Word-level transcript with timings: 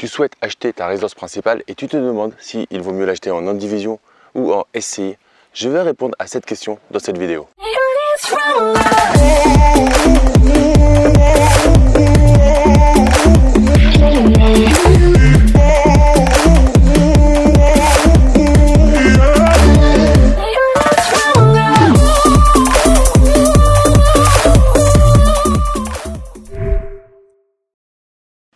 Tu 0.00 0.08
souhaites 0.08 0.32
acheter 0.40 0.72
ta 0.72 0.86
résidence 0.86 1.14
principale 1.14 1.62
et 1.68 1.74
tu 1.74 1.86
te 1.86 1.98
demandes 1.98 2.32
s'il 2.38 2.80
vaut 2.80 2.92
mieux 2.92 3.04
l'acheter 3.04 3.30
en 3.30 3.46
indivision 3.46 4.00
ou 4.34 4.50
en 4.50 4.64
SCI. 4.74 5.18
Je 5.52 5.68
vais 5.68 5.82
répondre 5.82 6.14
à 6.18 6.26
cette 6.26 6.46
question 6.46 6.78
dans 6.90 7.00
cette 7.00 7.18
vidéo. 7.18 7.48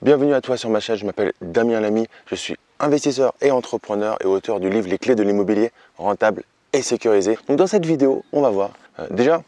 Bienvenue 0.04 0.34
à 0.34 0.42
toi 0.42 0.58
sur 0.58 0.68
ma 0.68 0.80
chaîne, 0.80 0.96
je 0.96 1.06
m'appelle 1.06 1.32
Damien 1.40 1.80
Lamy, 1.80 2.06
je 2.26 2.34
suis 2.34 2.56
investisseur 2.78 3.32
et 3.40 3.50
entrepreneur 3.50 4.18
et 4.20 4.26
auteur 4.26 4.60
du 4.60 4.68
livre 4.68 4.86
Les 4.86 4.98
clés 4.98 5.14
de 5.14 5.22
l'immobilier 5.22 5.72
rentable 5.96 6.42
et 6.74 6.82
sécurisé. 6.82 7.38
Donc 7.48 7.56
dans 7.56 7.66
cette 7.66 7.86
vidéo, 7.86 8.22
on 8.30 8.42
va 8.42 8.50
voir, 8.50 8.72
euh, 8.98 9.06
déjà, 9.08 9.42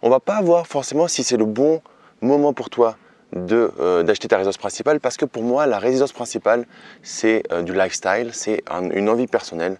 on 0.00 0.08
va 0.08 0.18
pas 0.18 0.40
voir 0.40 0.66
forcément 0.66 1.06
si 1.06 1.22
c'est 1.22 1.36
le 1.36 1.44
bon 1.44 1.82
moment 2.22 2.54
pour 2.54 2.70
toi 2.70 2.96
euh, 3.36 4.02
d'acheter 4.02 4.26
ta 4.26 4.38
résidence 4.38 4.56
principale 4.56 5.00
parce 5.00 5.18
que 5.18 5.26
pour 5.26 5.42
moi 5.42 5.66
la 5.66 5.78
résidence 5.78 6.12
principale 6.12 6.64
c'est 7.02 7.42
euh, 7.52 7.60
du 7.60 7.74
lifestyle, 7.74 8.30
c'est 8.32 8.64
une 8.94 9.10
envie 9.10 9.26
personnelle, 9.26 9.76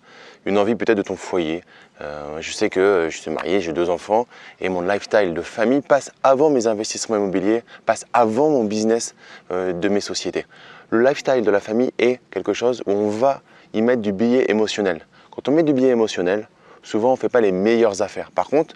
une 0.46 0.58
envie 0.58 0.74
peut-être 0.74 0.96
de 0.96 1.02
ton 1.02 1.16
foyer. 1.16 1.62
Euh, 2.00 2.40
je 2.40 2.52
sais 2.52 2.70
que 2.70 3.08
je 3.10 3.16
suis 3.18 3.30
marié, 3.30 3.60
j'ai 3.60 3.72
deux 3.72 3.90
enfants 3.90 4.26
et 4.60 4.68
mon 4.68 4.80
lifestyle 4.80 5.34
de 5.34 5.42
famille 5.42 5.80
passe 5.80 6.10
avant 6.22 6.50
mes 6.50 6.66
investissements 6.66 7.16
immobiliers, 7.16 7.62
passe 7.86 8.06
avant 8.12 8.48
mon 8.48 8.64
business 8.64 9.14
de 9.50 9.88
mes 9.88 10.00
sociétés. 10.00 10.46
Le 10.90 11.02
lifestyle 11.02 11.42
de 11.42 11.50
la 11.50 11.60
famille 11.60 11.92
est 11.98 12.20
quelque 12.30 12.52
chose 12.52 12.82
où 12.86 12.92
on 12.92 13.10
va 13.10 13.42
y 13.74 13.82
mettre 13.82 14.02
du 14.02 14.12
billet 14.12 14.46
émotionnel. 14.48 15.06
Quand 15.30 15.48
on 15.48 15.52
met 15.52 15.62
du 15.62 15.72
billet 15.72 15.90
émotionnel, 15.90 16.48
souvent 16.82 17.10
on 17.10 17.12
ne 17.12 17.18
fait 17.18 17.28
pas 17.28 17.40
les 17.40 17.52
meilleures 17.52 18.02
affaires. 18.02 18.30
Par 18.30 18.48
contre, 18.48 18.74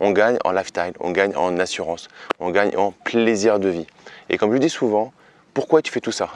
on 0.00 0.10
gagne 0.10 0.38
en 0.44 0.50
lifestyle, 0.50 0.94
on 0.98 1.12
gagne 1.12 1.36
en 1.36 1.58
assurance, 1.58 2.08
on 2.40 2.50
gagne 2.50 2.76
en 2.76 2.92
plaisir 3.04 3.60
de 3.60 3.68
vie. 3.68 3.86
Et 4.28 4.38
comme 4.38 4.52
je 4.52 4.58
dis 4.58 4.70
souvent, 4.70 5.12
pourquoi 5.54 5.82
tu 5.82 5.92
fais 5.92 6.00
tout 6.00 6.10
ça? 6.10 6.30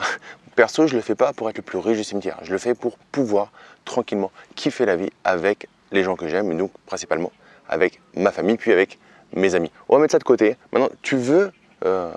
Perso, 0.57 0.87
je 0.87 0.93
ne 0.93 0.97
le 0.97 1.03
fais 1.03 1.13
pas 1.13 1.33
pour 1.33 1.49
être 1.51 1.57
le 1.57 1.61
plus 1.61 1.77
riche 1.77 1.97
du 1.97 2.03
cimetière. 2.03 2.39
Je 2.41 2.51
le 2.51 2.57
fais 2.57 2.73
pour 2.73 2.97
pouvoir 3.11 3.51
tranquillement 3.85 4.31
kiffer 4.55 4.87
la 4.87 4.95
vie 4.95 5.11
avec 5.23 5.69
les 5.91 6.03
gens 6.03 6.15
que 6.15 6.27
j'aime, 6.27 6.51
et 6.51 6.55
donc 6.55 6.71
principalement 6.87 7.31
avec 7.69 8.01
ma 8.15 8.31
famille, 8.31 8.57
puis 8.57 8.71
avec 8.71 8.97
mes 9.35 9.53
amis. 9.53 9.71
On 9.87 9.95
va 9.95 10.01
mettre 10.01 10.13
ça 10.13 10.17
de 10.17 10.23
côté. 10.23 10.57
Maintenant, 10.73 10.89
tu 11.03 11.15
veux 11.15 11.51
euh, 11.85 12.11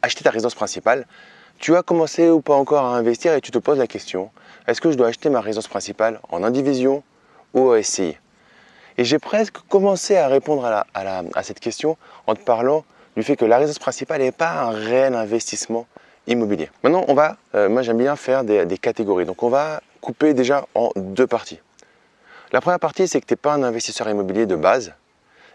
acheter 0.00 0.24
ta 0.24 0.30
résidence 0.30 0.54
principale. 0.54 1.06
Tu 1.58 1.76
as 1.76 1.82
commencé 1.82 2.30
ou 2.30 2.40
pas 2.40 2.54
encore 2.54 2.86
à 2.86 2.96
investir 2.96 3.34
et 3.34 3.42
tu 3.42 3.50
te 3.50 3.58
poses 3.58 3.78
la 3.78 3.86
question, 3.86 4.30
est-ce 4.66 4.80
que 4.80 4.90
je 4.90 4.96
dois 4.96 5.08
acheter 5.08 5.28
ma 5.28 5.42
résidence 5.42 5.68
principale 5.68 6.18
en 6.30 6.42
indivision 6.42 7.02
ou 7.52 7.72
en 7.72 7.82
SCI 7.82 8.16
et 8.98 9.04
j'ai 9.04 9.18
presque 9.18 9.56
commencé 9.68 10.16
à 10.16 10.28
répondre 10.28 10.66
à, 10.66 11.42
cette 11.42 11.60
question 11.60 11.96
en 12.26 12.34
te 12.34 12.42
parlant 12.42 12.84
du 13.16 13.22
fait 13.22 13.36
que 13.36 13.44
la 13.44 13.56
résidence 13.56 13.78
principale 13.78 14.20
n'est 14.20 14.32
pas 14.32 14.64
un 14.64 14.70
réel 14.70 15.14
investissement 15.14 15.86
immobilier. 16.26 16.70
Maintenant, 16.82 17.04
on 17.08 17.14
va, 17.14 17.36
euh, 17.54 17.68
moi 17.68 17.82
j'aime 17.82 17.98
bien 17.98 18.16
faire 18.16 18.44
des, 18.44 18.78
catégories. 18.78 19.24
Donc 19.24 19.42
on 19.42 19.48
va 19.48 19.80
couper 20.00 20.34
déjà 20.34 20.66
en 20.74 20.90
deux 20.96 21.26
parties. 21.26 21.60
La 22.52 22.60
première 22.60 22.80
partie, 22.80 23.08
c'est 23.08 23.20
que 23.20 23.26
tu 23.26 23.32
n'es 23.32 23.36
pas 23.36 23.54
un 23.54 23.62
investisseur 23.62 24.08
immobilier 24.08 24.46
de 24.46 24.56
base 24.56 24.92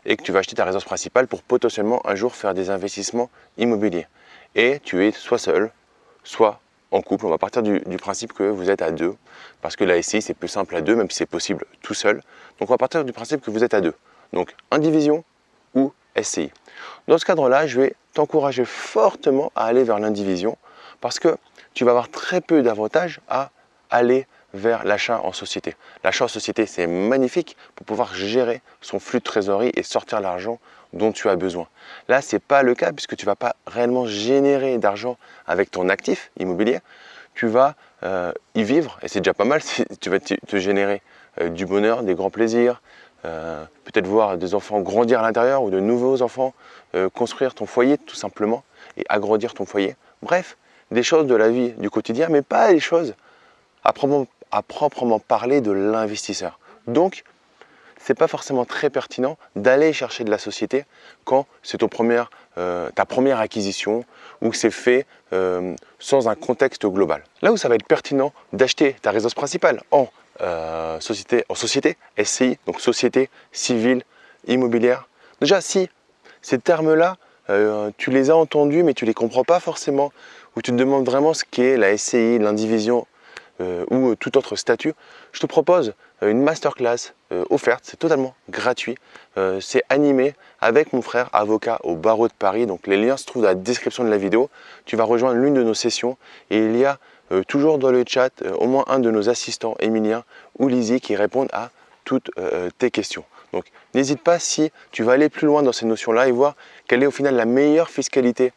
et 0.06 0.18
que 0.18 0.24
tu 0.24 0.32
vas 0.32 0.40
acheter 0.40 0.56
ta 0.56 0.64
résidence 0.64 0.86
principale 0.86 1.28
pour 1.28 1.44
potentiellement 1.44 2.02
un 2.08 2.16
jour 2.16 2.36
faire 2.36 2.54
des 2.54 2.70
investissements 2.70 3.30
immobiliers. 3.58 4.08
Et 4.56 4.80
tu 4.84 5.06
es 5.06 5.12
soit 5.12 5.38
seul, 5.38 5.72
soit 6.24 6.60
en 6.92 7.02
couple. 7.02 7.26
On 7.26 7.30
va 7.30 7.38
partir 7.38 7.62
du, 7.62 7.82
principe 7.98 8.34
que 8.34 8.44
vous 8.44 8.70
êtes 8.70 8.82
à 8.82 8.92
deux, 8.92 9.16
parce 9.62 9.76
que 9.76 9.84
la 9.84 10.02
SCI 10.02 10.22
c'est 10.22 10.34
plus 10.34 10.48
simple 10.48 10.76
à 10.76 10.82
deux, 10.82 10.96
même 10.96 11.10
si 11.10 11.18
c'est 11.18 11.26
possible 11.26 11.66
tout 11.82 11.94
seul. 11.94 12.22
Donc 12.60 12.70
on 12.70 12.74
va 12.74 12.78
partir 12.78 13.04
du 13.04 13.12
principe 13.12 13.42
que 13.42 13.52
vous 13.52 13.64
êtes 13.64 13.74
à 13.74 13.82
deux. 13.82 13.94
Donc 14.34 14.56
indivision 14.72 15.24
Dans 17.08 17.18
ce 17.18 17.26
cadre-là, 17.26 17.68
je 17.68 17.80
vais 17.80 17.94
t'encourager 18.14 18.66
fortement 18.66 19.52
à 19.56 19.66
aller 19.66 19.84
vers 19.84 20.00
l'indivision, 20.00 20.58
parce 21.00 21.20
que 21.20 21.38
tu 21.74 21.86
vas 21.86 21.92
avoir 21.92 22.10
très 22.10 22.42
peu 22.42 22.64
d'avantages 22.64 23.22
à 23.30 23.52
aller 23.90 24.28
vers 24.54 24.84
l'achat 24.84 25.22
en 25.24 25.32
société. 25.32 25.76
L'achat 26.04 26.26
en 26.26 26.28
société, 26.28 26.66
c'est 26.66 26.88
magnifique 26.88 27.56
pour 27.76 27.86
pouvoir 27.86 28.16
gérer 28.16 28.62
son 28.82 29.00
flux 29.00 29.20
de 29.20 29.24
trésorerie 29.24 29.72
et 29.76 29.84
sortir 29.84 30.20
l'argent 30.20 30.60
dont 30.94 31.12
tu 31.12 31.30
as 31.30 31.36
besoin. 31.36 31.68
Là, 32.08 32.22
ce 32.22 32.36
n'est 32.36 32.40
pas 32.40 32.64
le 32.64 32.74
cas 32.74 32.92
puisque 32.92 33.16
tu 33.16 33.26
ne 33.26 33.32
vas 33.32 33.36
pas 33.36 33.56
réellement 33.68 34.08
générer 34.08 34.78
d'argent 34.78 35.18
avec 35.46 35.70
ton 35.70 35.90
actif 35.90 36.32
immobilier. 36.40 36.80
Tu 37.36 37.46
vas 37.46 37.76
euh, 38.04 38.32
y 38.56 38.64
vivre 38.64 38.98
et 39.04 39.08
c'est 39.08 39.20
déjà 39.20 39.34
pas 39.34 39.46
mal. 39.46 39.62
Tu 40.00 40.10
vas 40.10 40.20
te 40.20 40.58
générer 40.58 41.02
euh, 41.42 41.50
du 41.50 41.66
bonheur, 41.66 42.04
des 42.04 42.16
grands 42.16 42.32
plaisirs, 42.32 42.82
euh, 43.28 43.66
peut-être 43.84 44.08
voir 44.08 44.38
des 44.38 44.56
enfants 44.56 44.80
grandir 44.82 45.20
à 45.20 45.24
l'intérieur 45.24 45.64
ou 45.64 45.70
de 45.70 45.80
nouveaux 45.80 46.22
enfants 46.22 46.54
construire 47.14 47.54
ton 47.54 47.68
foyer 47.68 47.98
tout 47.98 48.16
simplement 48.16 48.64
et 48.96 49.04
agrandir 49.08 49.54
ton 49.54 49.66
foyer. 49.66 49.96
Bref, 50.24 50.58
des 50.90 51.04
choses 51.04 51.28
de 51.28 51.36
la 51.36 51.50
vie 51.50 51.74
du 51.74 51.90
quotidien, 51.90 52.28
mais 52.30 52.42
pas 52.42 52.72
des 52.72 52.80
choses 52.80 53.14
à 53.84 53.94
proprement 54.64 55.20
parler 55.20 55.62
de 55.62 55.72
l'investisseur. 55.72 56.60
Donc, 56.88 57.24
c'est 58.00 58.14
pas 58.14 58.28
forcément 58.28 58.66
très 58.66 58.90
pertinent 58.90 59.38
d'aller 59.56 59.92
chercher 59.94 60.24
de 60.24 60.32
la 60.32 60.38
société 60.38 60.86
quand 61.26 61.46
c'est 61.62 61.84
euh, 62.58 62.90
ta 62.96 63.06
première 63.06 63.40
acquisition 63.40 64.04
ou 64.42 64.50
que 64.50 64.58
c'est 64.58 64.72
fait 64.72 65.06
euh, 65.32 65.76
sans 66.00 66.28
un 66.28 66.34
contexte 66.34 66.88
global. 66.88 67.24
Là 67.44 67.52
où 67.52 67.58
ça 67.58 67.70
va 67.70 67.76
être 67.76 67.86
pertinent 67.86 68.34
d'acheter 68.52 68.96
ta 69.02 69.12
résidence 69.12 69.36
principale 69.36 69.82
en, 69.92 70.08
euh, 70.42 71.00
société, 71.00 71.46
en 71.50 71.56
société 71.56 71.98
SCI, 72.22 72.58
donc 72.66 72.82
société 72.82 73.30
civile 73.52 74.02
immobilière. 74.48 75.08
Déjà, 75.40 75.62
si 75.62 75.88
ces 76.42 76.58
termes-là, 76.58 77.18
tu 77.98 78.12
les 78.12 78.30
as 78.30 78.36
entendus 78.36 78.84
mais 78.84 78.94
tu 78.94 79.06
les 79.06 79.14
comprends 79.14 79.44
pas 79.44 79.60
forcément, 79.60 80.12
ou 80.56 80.62
tu 80.62 80.72
te 80.72 80.76
demandes 80.76 81.06
vraiment 81.06 81.34
ce 81.34 81.46
qu'est 81.50 81.78
la 81.78 81.96
SCI, 81.96 82.40
l'indivision 82.40 83.08
ou 83.90 84.16
tout 84.16 84.38
autre 84.38 84.56
statut, 84.56 84.94
je 85.32 85.40
te 85.40 85.46
propose 85.46 85.94
une 86.22 86.42
masterclass 86.42 87.14
euh, 87.32 87.46
offerte, 87.50 87.82
c'est 87.84 87.98
totalement 87.98 88.34
gratuit. 88.50 88.96
Euh, 89.38 89.60
c'est 89.60 89.84
animé 89.90 90.34
avec 90.62 90.94
mon 90.94 91.02
frère 91.02 91.30
avocat 91.34 91.80
au 91.84 91.96
barreau 91.96 92.28
de 92.28 92.34
Paris. 92.34 92.66
Donc 92.66 92.88
les 92.88 92.98
liens 92.98 93.18
se 93.18 93.26
trouvent 93.26 93.44
dans 93.44 93.50
la 93.50 93.56
description 93.56 94.04
de 94.04 94.10
la 94.10 94.18
vidéo. 94.18 94.50
Tu 94.86 94.96
vas 94.96 95.04
rejoindre 95.04 95.36
l'une 95.36 95.54
de 95.54 95.64
nos 95.64 95.74
sessions 95.74 96.18
et 96.50 96.58
il 96.58 96.76
y 96.78 96.86
a 96.86 96.98
toujours 97.50 97.78
dans 97.78 97.92
le 97.92 98.06
chat 98.08 98.42
au 98.58 98.68
moins 98.68 98.86
un 98.88 99.00
de 99.00 99.12
nos 99.12 99.28
assistants, 99.28 99.76
Emilien 99.80 100.24
ou 100.60 100.70
Lizzie, 100.70 101.02
qui 101.02 101.14
répondent 101.18 101.50
à 101.52 101.72
toutes 102.06 102.32
tes 102.78 102.90
questions. 102.90 103.26
Donc 103.52 103.66
n'hésite 103.94 104.22
pas 104.22 104.40
si 104.40 104.72
tu 104.92 105.04
vas 105.04 105.12
aller 105.12 105.28
plus 105.28 105.46
loin 105.46 105.62
dans 105.62 105.74
ces 105.74 105.86
notions-là 105.86 106.30
et 106.30 106.32
voir 106.32 106.56
quelle 106.88 107.04
est 107.04 107.06
au 107.06 107.12
final 107.12 107.36
la 107.36 107.44
meilleure 107.44 107.90
fiscalité 107.90 108.54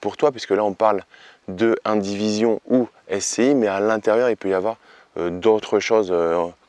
pour 0.00 0.16
toi, 0.16 0.30
puisque 0.30 0.52
là 0.52 0.62
on 0.62 0.72
parle 0.72 1.02
de 1.48 1.76
indivision 1.84 2.60
ou 2.70 2.88
SCI, 3.10 3.56
mais 3.56 3.66
à 3.66 3.80
l'intérieur 3.80 4.30
il 4.30 4.36
peut 4.36 4.50
y 4.50 4.54
avoir 4.54 4.76
d'autres 5.16 5.80
choses 5.80 6.14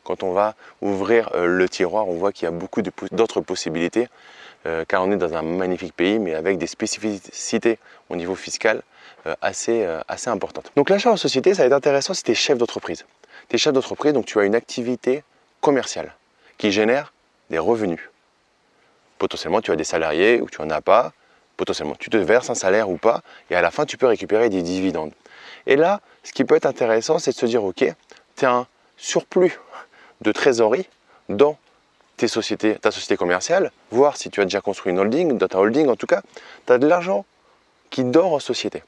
quand 0.03 0.23
on 0.23 0.31
va 0.31 0.55
ouvrir 0.81 1.29
euh, 1.33 1.45
le 1.45 1.69
tiroir, 1.69 2.07
on 2.07 2.15
voit 2.15 2.31
qu'il 2.31 2.45
y 2.45 2.47
a 2.47 2.51
beaucoup 2.51 2.81
d'autres 3.11 3.41
possibilités, 3.41 4.07
euh, 4.65 4.85
car 4.87 5.03
on 5.03 5.11
est 5.11 5.17
dans 5.17 5.33
un 5.33 5.41
magnifique 5.41 5.93
pays, 5.93 6.19
mais 6.19 6.33
avec 6.33 6.57
des 6.57 6.67
spécificités 6.67 7.79
au 8.09 8.15
niveau 8.15 8.35
fiscal 8.35 8.81
euh, 9.25 9.35
assez, 9.41 9.87
assez 10.07 10.29
importantes. 10.29 10.71
Donc 10.75 10.89
l'achat 10.89 11.11
en 11.11 11.17
société, 11.17 11.53
ça 11.53 11.63
va 11.63 11.67
être 11.67 11.73
intéressant 11.73 12.13
si 12.13 12.23
tu 12.23 12.31
es 12.31 12.35
chef 12.35 12.57
d'entreprise. 12.57 13.05
Tu 13.49 13.55
es 13.55 13.57
chef 13.57 13.73
d'entreprise, 13.73 14.13
donc 14.13 14.25
tu 14.25 14.39
as 14.39 14.43
une 14.43 14.55
activité 14.55 15.23
commerciale 15.61 16.13
qui 16.57 16.71
génère 16.71 17.13
des 17.49 17.59
revenus. 17.59 18.09
Potentiellement, 19.17 19.61
tu 19.61 19.71
as 19.71 19.75
des 19.75 19.83
salariés 19.83 20.41
ou 20.41 20.49
tu 20.49 20.61
n'en 20.61 20.69
as 20.69 20.81
pas. 20.81 21.13
Potentiellement, 21.55 21.95
tu 21.97 22.09
te 22.09 22.17
verses 22.17 22.49
un 22.49 22.55
salaire 22.55 22.89
ou 22.89 22.97
pas, 22.97 23.21
et 23.49 23.55
à 23.55 23.61
la 23.61 23.69
fin, 23.69 23.85
tu 23.85 23.95
peux 23.95 24.07
récupérer 24.07 24.49
des 24.49 24.63
dividendes. 24.63 25.11
Et 25.67 25.75
là, 25.75 26.01
ce 26.23 26.33
qui 26.33 26.45
peut 26.45 26.55
être 26.55 26.65
intéressant, 26.65 27.19
c'est 27.19 27.31
de 27.31 27.37
se 27.37 27.45
dire, 27.45 27.63
OK, 27.63 27.85
tu 28.35 28.45
as 28.45 28.51
un 28.51 28.67
surplus 28.97 29.59
de 30.23 30.31
trésorerie 30.31 30.87
dans 31.29 31.57
tes 32.17 32.27
sociétés, 32.27 32.75
ta 32.75 32.91
société 32.91 33.17
commerciale, 33.17 33.71
voir 33.91 34.17
si 34.17 34.29
tu 34.29 34.41
as 34.41 34.45
déjà 34.45 34.61
construit 34.61 34.91
une 34.91 34.99
holding, 34.99 35.37
dans 35.37 35.47
ta 35.47 35.59
holding 35.59 35.87
en 35.87 35.95
tout 35.95 36.07
cas, 36.07 36.21
tu 36.65 36.73
as 36.73 36.77
de 36.77 36.87
l'argent 36.87 37.25
qui 37.89 38.03
dort 38.03 38.33
en 38.33 38.39
société. 38.39 38.83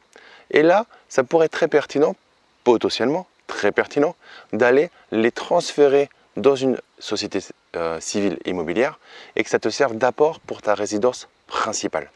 Et 0.51 0.63
là, 0.63 0.85
ça 1.09 1.23
pourrait 1.23 1.47
être 1.47 1.51
très 1.51 1.67
pertinent, 1.67 2.15
potentiellement 2.63 3.27
très 3.47 3.71
pertinent, 3.71 4.15
d'aller 4.53 4.89
les 5.11 5.31
transférer 5.31 6.09
dans 6.35 6.55
une 6.55 6.79
société 6.99 7.39
euh, 7.75 7.99
civile 7.99 8.39
immobilière 8.45 8.99
et 9.35 9.43
que 9.43 9.49
ça 9.49 9.59
te 9.59 9.69
serve 9.69 9.95
d'apport 9.95 10.39
pour 10.39 10.61
ta 10.61 10.73
résidence 10.73 11.27
principale. 11.47 12.09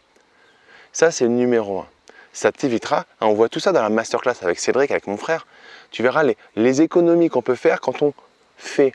Ça, 0.91 1.11
c'est 1.11 1.25
le 1.25 1.31
numéro 1.31 1.79
un. 1.79 1.87
Ça 2.33 2.51
t'évitera, 2.51 3.05
hein, 3.21 3.27
on 3.27 3.33
voit 3.33 3.49
tout 3.49 3.59
ça 3.59 3.71
dans 3.71 3.81
la 3.81 3.89
masterclass 3.89 4.35
avec 4.41 4.59
Cédric, 4.59 4.91
avec 4.91 5.07
mon 5.07 5.17
frère, 5.17 5.45
tu 5.91 6.03
verras 6.03 6.23
les, 6.55 6.81
économies 6.81 7.29
qu'on 7.29 7.41
peut 7.41 7.55
faire 7.55 7.81
quand 7.81 8.01
on 8.01 8.13
fait 8.57 8.93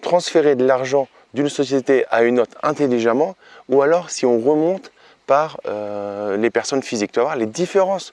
transférer 0.00 0.56
de 0.56 0.64
l'argent 0.64 1.08
d'une 1.34 1.48
société 1.48 2.04
à 2.10 2.22
une 2.22 2.40
autre 2.40 2.56
intelligemment, 2.62 3.36
ou 3.68 3.82
alors 3.82 4.10
si 4.10 4.26
on 4.26 4.38
remonte 4.38 4.90
par 5.26 5.60
euh, 5.66 6.36
les 6.36 6.50
personnes 6.50 6.82
physiques. 6.82 7.12
Tu 7.12 7.20
vas 7.20 7.24
voir 7.24 7.36
les 7.36 7.46
différences 7.46 8.12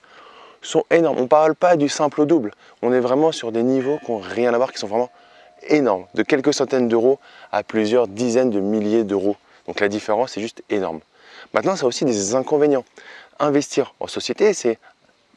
sont 0.61 0.83
énormes. 0.91 1.17
On 1.17 1.23
ne 1.23 1.27
parle 1.27 1.55
pas 1.55 1.75
du 1.75 1.89
simple 1.89 2.21
au 2.21 2.25
double. 2.25 2.53
On 2.81 2.93
est 2.93 2.99
vraiment 2.99 3.31
sur 3.31 3.51
des 3.51 3.63
niveaux 3.63 3.99
qui 4.05 4.11
n'ont 4.11 4.19
rien 4.19 4.53
à 4.53 4.57
voir, 4.57 4.71
qui 4.71 4.79
sont 4.79 4.87
vraiment 4.87 5.09
énormes. 5.67 6.05
De 6.13 6.23
quelques 6.23 6.53
centaines 6.53 6.87
d'euros 6.87 7.19
à 7.51 7.63
plusieurs 7.63 8.07
dizaines 8.07 8.49
de 8.49 8.59
milliers 8.59 9.03
d'euros. 9.03 9.37
Donc 9.67 9.79
la 9.79 9.87
différence 9.87 10.37
est 10.37 10.41
juste 10.41 10.63
énorme. 10.69 10.99
Maintenant, 11.53 11.75
ça 11.75 11.85
a 11.85 11.87
aussi 11.87 12.05
des 12.05 12.35
inconvénients. 12.35 12.85
Investir 13.39 13.93
en 13.99 14.07
société, 14.07 14.53
c'est 14.53 14.77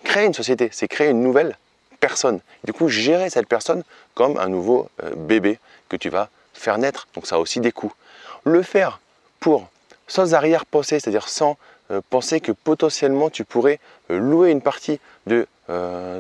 créer 0.05 0.27
une 0.27 0.35
société, 0.35 0.69
c'est 0.73 0.89
créer 0.89 1.11
une 1.11 1.23
nouvelle 1.23 1.57
personne. 2.03 2.41
Du 2.65 2.73
coup, 2.73 2.89
gérer 2.89 3.31
cette 3.31 3.47
personne 3.47 3.85
comme 4.15 4.37
un 4.37 4.49
nouveau 4.49 4.91
euh, 5.05 5.15
bébé 5.17 5.61
que 5.89 5.97
tu 5.97 6.11
vas 6.11 6.29
faire 6.53 6.77
naître. 6.77 7.07
Donc 7.15 7.27
ça 7.27 7.37
a 7.37 7.39
aussi 7.39 7.61
des 7.61 7.71
coûts. 7.71 7.93
Le 8.45 8.63
faire 8.63 9.01
pour 9.39 9.69
sans 10.09 10.35
arrière-pensée, 10.35 10.99
c'est-à-dire 10.99 11.29
sans 11.29 11.57
euh, 11.93 12.01
penser 12.11 12.41
que 12.41 12.51
potentiellement 12.51 13.31
tu 13.31 13.45
pourrais 13.45 13.79
euh, 14.11 14.19
louer 14.19 14.51
une 14.51 14.61
partie 14.61 15.01
de 15.27 15.47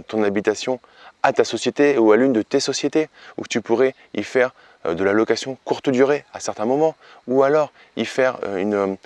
ton 0.09 0.23
habitation 0.23 0.81
à 1.23 1.35
ta 1.35 1.45
société 1.45 1.99
ou 1.99 2.11
à 2.13 2.17
l'une 2.17 2.33
de 2.33 2.41
tes 2.41 2.61
sociétés, 2.61 3.11
ou 3.37 3.47
tu 3.47 3.61
pourrais 3.61 3.95
y 4.15 4.23
faire 4.23 4.55
de 4.87 5.05
la 5.05 5.13
location 5.13 5.59
courte 5.67 5.91
durée 5.91 6.25
à 6.33 6.41
certains 6.41 6.65
moments, 6.65 6.95
ou 7.27 7.43
alors 7.43 7.71
y 7.97 8.07
faire 8.07 8.39
un 8.47 8.97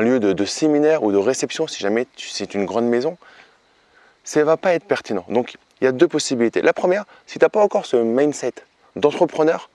lieu 0.00 0.18
de, 0.18 0.44
séminaire 0.44 1.04
ou 1.04 1.12
de 1.12 1.18
réception 1.18 1.68
si 1.68 1.78
jamais 1.78 2.08
c'est 2.16 2.54
une 2.54 2.64
grande 2.64 2.86
maison, 2.86 3.16
ça 4.26 4.40
ne 4.40 4.44
va 4.44 4.58
pas 4.58 4.74
être 4.74 4.84
pertinent. 4.84 5.24
Donc 5.30 5.56
il 5.80 5.84
y 5.84 5.86
a 5.86 5.92
deux 5.92 6.08
possibilités. 6.08 6.60
La 6.60 6.74
première, 6.74 7.06
si 7.26 7.38
tu 7.38 7.44
n'as 7.44 7.48
pas 7.48 7.62
encore 7.62 7.86
ce 7.86 7.96
mindset 7.96 8.52
d'entrepreneur, 8.96 9.70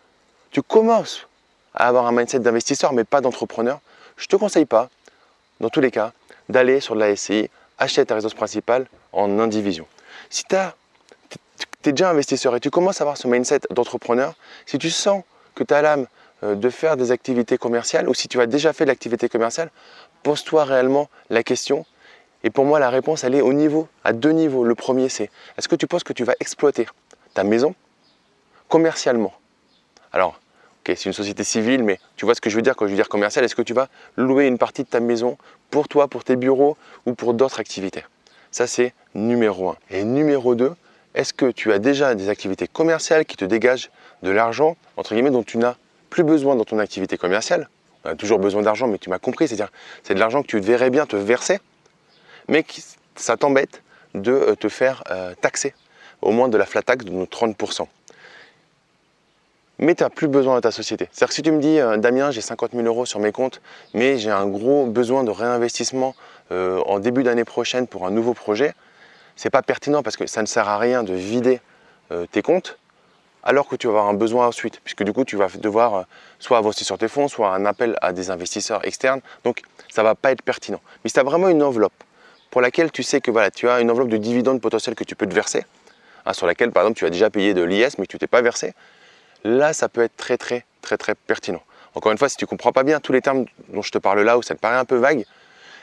tu 0.52 0.62
commences 0.62 1.28
à 1.74 1.88
avoir 1.88 2.06
un 2.06 2.12
mindset 2.12 2.40
d'investisseur 2.40 2.94
mais 2.94 3.06
pas 3.06 3.22
d'entrepreneur, 3.22 3.80
je 4.18 4.26
ne 4.26 4.28
te 4.28 4.36
conseille 4.36 4.66
pas, 4.66 4.90
dans 5.62 5.70
tous 5.70 5.80
les 5.80 5.90
cas, 5.90 6.12
d'aller 6.50 6.82
sur 6.82 6.96
de 6.96 7.00
la 7.00 7.16
SCI, 7.16 7.50
acheter 7.80 8.06
ta 8.06 8.16
résidence 8.16 8.34
principale 8.34 8.88
en 9.14 9.40
indivision. 9.40 9.88
Si 10.30 10.44
tu 10.46 10.56
es 10.56 11.92
déjà 11.94 12.10
investisseur 12.10 12.56
et 12.56 12.60
tu 12.60 12.70
commences 12.70 13.00
à 13.00 13.04
avoir 13.04 13.18
ce 13.18 13.28
mindset 13.28 13.62
d'entrepreneur, 13.72 14.34
si 14.66 14.78
tu 14.78 14.90
sens 14.90 15.24
que 15.56 15.64
tu 15.64 15.74
as 15.74 15.82
l'âme 15.82 16.08
euh, 16.44 16.56
de 16.56 16.70
faire 16.70 16.98
des 16.98 17.12
activités 17.12 17.58
commerciales 17.58 18.10
ou 18.10 18.14
si 18.14 18.28
tu 18.28 18.42
as 18.42 18.48
déjà 18.48 18.74
fait 18.74 18.84
de 18.84 18.90
l'activité 18.90 19.30
commerciale, 19.30 19.72
pose-toi 20.24 20.66
réellement 20.66 21.10
la 21.30 21.44
question. 21.44 21.86
Et 22.44 22.50
pour 22.50 22.66
moi, 22.66 22.80
la 22.80 22.90
réponse, 22.90 23.24
elle 23.24 23.36
est 23.36 23.42
au 23.42 23.54
niveau, 23.54 23.88
à 24.04 24.14
deux 24.14 24.32
niveaux. 24.32 24.64
Le 24.64 24.76
premier, 24.76 25.10
c'est 25.10 25.30
est-ce 25.58 25.68
que 25.68 25.76
tu 25.76 25.88
penses 25.88 26.04
que 26.04 26.14
tu 26.14 26.24
vas 26.24 26.34
exploiter 26.40 26.88
ta 27.34 27.44
maison 27.44 27.76
commercialement? 28.68 29.34
Alors, 30.12 30.40
ok, 30.82 30.96
c'est 30.96 31.06
une 31.06 31.14
société 31.14 31.44
civile, 31.44 31.84
mais 31.84 32.00
tu 32.16 32.26
vois 32.26 32.36
ce 32.36 32.42
que 32.42 32.50
je 32.50 32.56
veux 32.56 32.62
dire 32.62 32.76
quand 32.76 32.86
je 32.86 32.92
veux 32.92 32.98
dire 32.98 33.10
commercial. 33.10 33.46
Est-ce 33.46 33.56
que 33.56 33.62
tu 33.62 33.74
vas 33.74 33.90
louer 34.18 34.48
une 34.48 34.58
partie 34.58 34.84
de 34.84 34.90
ta 34.90 35.00
maison 35.00 35.38
pour 35.70 35.88
toi, 35.88 36.08
pour 36.08 36.24
tes 36.24 36.36
bureaux 36.36 36.78
ou 37.06 37.14
pour 37.14 37.34
d'autres 37.34 37.60
activités? 37.60 38.04
Ça, 38.50 38.68
c'est 38.68 38.94
numéro 39.14 39.70
un. 39.70 39.78
Et 39.90 40.04
numéro 40.04 40.56
deux, 40.56 40.74
est-ce 41.14 41.34
que 41.34 41.52
tu 41.52 41.72
as 41.72 41.80
déjà 41.80 42.16
des 42.16 42.30
activités 42.30 42.68
commerciales 42.68 43.26
qui 43.26 43.38
te 43.38 43.46
dégagent 43.46 43.90
de 44.24 44.32
l'argent, 44.32 44.78
entre 44.98 45.14
guillemets, 45.14 45.32
dont 45.32 45.44
tu 45.44 45.58
n'as 45.58 45.76
plus 46.10 46.24
besoin 46.24 46.56
dans 46.56 46.66
ton 46.66 46.80
activité 46.80 47.18
commerciale? 47.18 47.70
On 48.04 48.10
a 48.10 48.16
toujours 48.16 48.40
besoin 48.40 48.62
d'argent, 48.62 48.88
mais 48.88 48.98
tu 48.98 49.10
m'as 49.10 49.20
compris, 49.20 49.48
c'est-à-dire 49.48 49.72
c'est 50.04 50.16
de 50.16 50.20
l'argent 50.20 50.42
que 50.42 50.48
tu 50.48 50.60
verrais 50.60 50.90
bien 50.90 51.06
te 51.06 51.16
verser, 51.16 51.60
mais 52.52 52.64
ça 53.16 53.38
t'embête 53.38 53.82
de 54.14 54.32
euh, 54.32 54.56
te 54.56 54.70
faire 54.70 55.04
euh, 55.10 55.34
taxer, 55.40 55.74
au 56.22 56.32
moins 56.32 56.50
de 56.50 56.58
la 56.58 56.68
flat 56.68 56.84
tax 56.84 57.06
de 57.06 57.10
nos 57.10 57.26
30%. 57.26 57.88
Mais 59.80 59.96
tu 59.96 60.04
n'as 60.04 60.10
plus 60.10 60.28
besoin 60.28 60.58
de 60.58 60.60
ta 60.60 60.70
société. 60.70 61.08
C'est-à-dire 61.12 61.30
que 61.30 61.34
si 61.34 61.42
tu 61.42 61.52
me 61.52 61.60
dis, 61.60 61.80
euh, 61.80 61.98
Damien, 61.98 62.30
j'ai 62.30 62.42
50 62.42 62.74
000 62.74 62.86
euros 62.86 63.08
sur 63.08 63.20
mes 63.20 63.32
comptes, 63.32 63.62
mais 63.96 64.20
j'ai 64.20 64.30
un 64.30 64.46
gros 64.46 64.86
besoin 64.86 65.24
de 65.24 65.32
réinvestissement 65.32 66.14
en 66.54 67.00
début 67.00 67.24
d'année 67.24 67.46
prochaine 67.46 67.88
pour 67.88 68.06
un 68.06 68.12
nouveau 68.12 68.34
projet, 68.34 68.74
c'est 69.38 69.50
pas 69.50 69.62
pertinent 69.62 70.04
parce 70.04 70.18
que 70.18 70.28
ça 70.28 70.42
ne 70.42 70.46
sert 70.46 70.68
à 70.68 70.78
rien 70.78 71.02
de 71.02 71.14
vider 71.14 71.62
tes 72.32 72.42
comptes 72.42 72.78
alors 73.42 73.70
que 73.70 73.78
tu 73.78 73.88
vas 73.88 73.94
avoir 73.94 74.08
un 74.10 74.14
besoin 74.14 74.48
ensuite, 74.48 74.82
puisque 74.84 75.04
du 75.04 75.14
coup 75.14 75.24
tu 75.24 75.38
vas 75.38 75.48
devoir 75.48 76.08
soit 76.40 76.58
avancer 76.58 76.84
sur 76.84 76.98
tes 76.98 77.08
fonds, 77.08 77.30
soit 77.30 77.56
un 77.56 77.66
appel 77.66 77.96
à 78.02 78.12
des 78.12 78.32
investisseurs 78.32 78.86
externes, 78.86 79.22
donc 79.46 79.62
ça 79.90 80.02
ne 80.02 80.08
va 80.08 80.14
pas 80.14 80.34
être 80.34 80.42
pertinent. 80.42 80.82
Mais 81.06 81.10
si 81.10 81.14
tu 81.14 81.22
as 81.22 81.24
vraiment 81.24 81.48
une 81.48 81.64
enveloppe 81.64 81.94
pour 82.52 82.62
laquelle 82.62 82.92
tu 82.92 83.02
sais 83.02 83.22
que 83.22 83.50
tu 83.50 83.68
as 83.68 83.82
une 83.82 83.90
enveloppe 83.90 84.10
de 84.10 84.18
dividendes 84.18 84.62
potentiels 84.62 84.96
que 84.96 85.04
tu 85.04 85.16
peux 85.16 85.26
te 85.26 85.34
verser, 85.34 85.66
hein, 86.26 86.34
sur 86.34 86.46
laquelle 86.46 86.72
par 86.72 86.84
exemple 86.84 87.00
tu 87.00 87.06
as 87.06 87.10
déjà 87.10 87.30
payé 87.30 87.54
de 87.54 87.64
l'IS 87.64 87.98
mais 87.98 88.06
que 88.06 88.12
tu 88.12 88.20
t'es 88.20 88.28
pas 88.28 88.42
versé, 88.42 88.74
là 89.44 89.74
ça 89.74 89.90
peut 89.90 90.02
être 90.02 90.16
très 90.16 90.38
très 90.38 90.66
très 90.82 90.98
très 90.98 91.16
pertinent. 91.16 91.64
Encore 91.96 92.12
une 92.12 92.18
fois, 92.18 92.30
si 92.30 92.38
tu 92.38 92.46
ne 92.46 92.48
comprends 92.48 92.72
pas 92.72 92.84
bien 92.84 93.00
tous 93.00 93.12
les 93.12 93.22
termes 93.22 93.46
dont 93.70 93.82
je 93.82 93.92
te 93.92 93.98
parle 93.98 94.22
là, 94.22 94.38
ou 94.38 94.44
ça 94.44 94.56
te 94.56 94.60
paraît 94.60 94.78
un 94.78 94.86
peu 94.86 94.96
vague, 94.96 95.26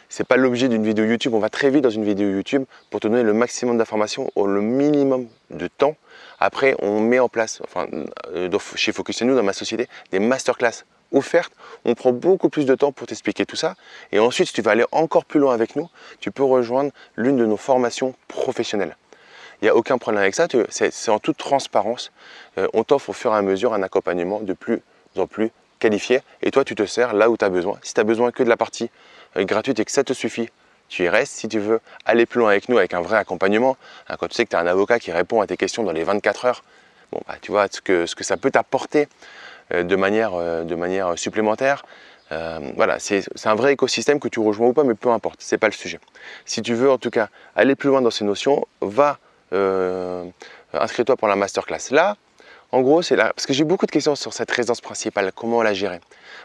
ce 0.08 0.22
n'est 0.22 0.26
pas 0.26 0.38
l'objet 0.38 0.68
d'une 0.68 0.84
vidéo 0.84 1.04
YouTube. 1.04 1.34
On 1.34 1.38
va 1.38 1.50
très 1.50 1.68
vite 1.68 1.82
dans 1.82 1.90
une 1.90 2.04
vidéo 2.04 2.30
YouTube 2.30 2.64
pour 2.88 3.00
te 3.00 3.08
donner 3.08 3.22
le 3.22 3.34
maximum 3.34 3.76
d'informations 3.76 4.30
au 4.36 4.46
le 4.46 4.62
minimum 4.62 5.26
de 5.50 5.66
temps 5.66 5.96
après, 6.40 6.76
on 6.80 7.00
met 7.00 7.18
en 7.18 7.28
place, 7.28 7.60
enfin, 7.64 7.88
euh, 8.32 8.48
chez 8.76 8.92
Focus 8.92 9.22
Nous, 9.22 9.34
dans 9.34 9.42
ma 9.42 9.52
société, 9.52 9.88
des 10.12 10.20
masterclass 10.20 10.84
offertes. 11.12 11.52
On 11.84 11.94
prend 11.94 12.12
beaucoup 12.12 12.48
plus 12.48 12.66
de 12.66 12.74
temps 12.74 12.92
pour 12.92 13.06
t'expliquer 13.06 13.46
tout 13.46 13.56
ça. 13.56 13.74
Et 14.12 14.18
ensuite, 14.18 14.48
si 14.48 14.54
tu 14.54 14.62
veux 14.62 14.70
aller 14.70 14.84
encore 14.92 15.24
plus 15.24 15.40
loin 15.40 15.54
avec 15.54 15.76
nous, 15.76 15.88
tu 16.20 16.30
peux 16.30 16.44
rejoindre 16.44 16.90
l'une 17.16 17.36
de 17.36 17.46
nos 17.46 17.56
formations 17.56 18.14
professionnelles. 18.28 18.96
Il 19.60 19.64
n'y 19.64 19.70
a 19.70 19.76
aucun 19.76 19.98
problème 19.98 20.22
avec 20.22 20.34
ça, 20.34 20.46
c'est 20.70 21.10
en 21.10 21.18
toute 21.18 21.36
transparence. 21.36 22.12
Euh, 22.58 22.68
on 22.74 22.84
t'offre 22.84 23.10
au 23.10 23.12
fur 23.12 23.32
et 23.32 23.36
à 23.36 23.42
mesure 23.42 23.74
un 23.74 23.82
accompagnement 23.82 24.40
de 24.40 24.52
plus 24.52 24.82
en 25.16 25.26
plus 25.26 25.50
qualifié. 25.80 26.20
Et 26.42 26.50
toi, 26.50 26.64
tu 26.64 26.74
te 26.74 26.86
sers 26.86 27.12
là 27.12 27.28
où 27.28 27.36
tu 27.36 27.44
as 27.44 27.48
besoin. 27.48 27.78
Si 27.82 27.94
tu 27.94 28.00
as 28.00 28.04
besoin 28.04 28.30
que 28.30 28.42
de 28.42 28.48
la 28.48 28.56
partie 28.56 28.90
euh, 29.36 29.44
gratuite 29.44 29.80
et 29.80 29.84
que 29.84 29.90
ça 29.90 30.04
te 30.04 30.12
suffit, 30.12 30.48
tu 30.88 31.04
y 31.04 31.08
restes. 31.08 31.34
Si 31.34 31.48
tu 31.48 31.58
veux 31.58 31.80
aller 32.04 32.26
plus 32.26 32.40
loin 32.40 32.50
avec 32.50 32.68
nous, 32.68 32.78
avec 32.78 32.94
un 32.94 33.00
vrai 33.00 33.18
accompagnement, 33.18 33.76
hein, 34.08 34.16
quand 34.18 34.28
tu 34.28 34.34
sais 34.34 34.44
que 34.44 34.50
tu 34.50 34.56
as 34.56 34.60
un 34.60 34.66
avocat 34.66 34.98
qui 34.98 35.12
répond 35.12 35.40
à 35.40 35.46
tes 35.46 35.56
questions 35.56 35.82
dans 35.82 35.92
les 35.92 36.04
24 36.04 36.44
heures, 36.44 36.64
bon, 37.12 37.20
bah, 37.26 37.34
tu 37.40 37.50
vois 37.50 37.66
ce 37.70 37.80
que, 37.80 38.06
ça 38.06 38.36
peut 38.36 38.50
t'apporter 38.50 39.08
de, 39.70 39.96
manière, 39.96 40.34
euh, 40.34 40.64
de 40.64 40.74
manière 40.74 41.18
supplémentaire. 41.18 41.84
Euh, 42.30 42.58
voilà, 42.76 42.98
c'est 42.98 43.24
un 43.44 43.54
vrai 43.54 43.72
écosystème 43.72 44.20
que 44.20 44.28
tu 44.28 44.40
rejoins 44.40 44.68
ou 44.68 44.72
pas, 44.72 44.84
mais 44.84 44.94
peu 44.94 45.10
importe, 45.10 45.40
c'est 45.40 45.58
pas 45.58 45.68
le 45.68 45.72
sujet. 45.72 45.98
Si 46.44 46.60
tu 46.60 46.74
veux 46.74 46.90
en 46.90 46.98
tout 46.98 47.10
cas 47.10 47.28
aller 47.56 47.74
plus 47.74 47.88
loin 47.88 48.02
dans 48.02 48.10
ces 48.10 48.24
notions, 48.24 48.66
va 48.80 49.18
inscris-toi 50.74 51.16
pour 51.16 51.26
la 51.26 51.36
masterclass. 51.36 51.90
Là, 51.90 52.16
en 52.70 52.82
gros, 52.82 53.00
c'est 53.00 53.16
là, 53.16 53.32
parce 53.34 53.46
que 53.46 53.54
j'ai 53.54 53.64
beaucoup 53.64 53.86
de 53.86 53.90
questions 53.90 54.14
sur 54.14 54.34
cette 54.34 54.50
résidence 54.50 54.82
principale, 54.82 55.32
comment 55.34 55.62
la 55.62 55.72
gérer. 55.72 56.00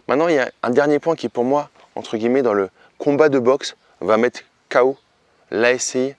Maintenant, 0.07 0.29
il 0.29 0.35
y 0.35 0.39
a 0.39 0.49
un 0.63 0.69
dernier 0.69 0.99
point 0.99 1.17
qui 1.17 1.27
pour 1.27 1.43
moi, 1.43 1.69
entre 1.95 2.15
guillemets, 2.15 2.41
dans 2.43 2.53
le 2.53 2.69
combat 2.97 3.27
de 3.27 3.39
boxe 3.39 3.75
va 3.99 4.15
mettre 4.15 4.41
KO 4.69 4.97
l'ASCI 5.51 6.15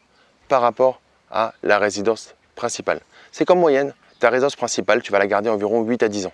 par 0.49 0.61
rapport 0.61 1.01
à 1.31 1.55
la 1.63 1.79
résidence 1.79 2.35
principale. 2.55 3.01
C'est 3.33 3.47
comme 3.47 3.61
moyenne, 3.61 3.95
ta 4.21 4.29
résidence 4.29 4.57
principale, 4.57 5.03
tu 5.03 5.11
vas 5.11 5.19
la 5.19 5.27
garder 5.27 5.49
environ 5.49 5.83
8 5.83 6.03
à 6.03 6.09
10 6.09 6.27
ans. 6.27 6.33